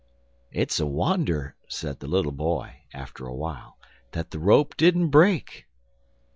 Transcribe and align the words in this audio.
"It's 0.51 0.79
a 0.79 0.85
wonder," 0.87 1.55
said 1.67 1.99
the 1.99 2.07
little 2.07 2.31
boy, 2.31 2.77
after 2.91 3.27
a 3.27 3.35
while, 3.35 3.77
"that 4.13 4.31
the 4.31 4.39
rope 4.39 4.75
didn't 4.75 5.09
break." 5.09 5.67